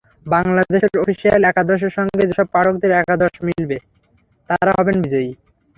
বাংলাদেশের 0.25 0.93
অফিসিয়াল 0.97 1.41
একাদশের 1.45 1.91
সঙ্গে 1.97 2.23
যেসব 2.23 2.47
পাঠকের 2.53 2.91
একাদশ 2.93 3.33
মিলে 3.45 3.61
যাবে, 3.61 3.77
তাঁরা 4.49 4.71
হবেন 4.77 4.95
বিজয়ী। 5.03 5.31